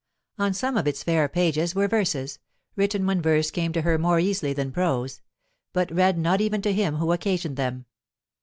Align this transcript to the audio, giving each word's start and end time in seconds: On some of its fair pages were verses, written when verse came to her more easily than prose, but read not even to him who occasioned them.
On 0.39 0.51
some 0.51 0.77
of 0.77 0.87
its 0.87 1.03
fair 1.03 1.29
pages 1.29 1.75
were 1.75 1.87
verses, 1.87 2.39
written 2.75 3.05
when 3.05 3.21
verse 3.21 3.51
came 3.51 3.71
to 3.73 3.83
her 3.83 3.99
more 3.99 4.19
easily 4.19 4.51
than 4.51 4.71
prose, 4.71 5.21
but 5.73 5.91
read 5.93 6.17
not 6.17 6.41
even 6.41 6.63
to 6.63 6.73
him 6.73 6.95
who 6.95 7.11
occasioned 7.13 7.55
them. 7.55 7.85